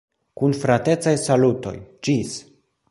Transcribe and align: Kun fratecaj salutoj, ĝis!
Kun 0.41 0.55
fratecaj 0.61 1.13
salutoj, 1.27 1.77
ĝis! 2.09 2.37